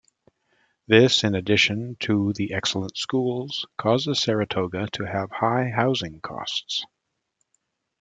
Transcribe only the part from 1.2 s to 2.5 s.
in addition to